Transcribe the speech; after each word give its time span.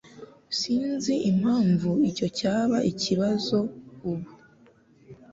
Sinzi 0.59 1.13
impamvu 1.31 1.89
icyo 2.09 2.27
cyaba 2.37 2.77
ikibazo 2.91 3.57
ubu 4.11 4.29